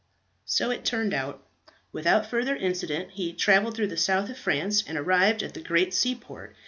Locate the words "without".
1.93-2.25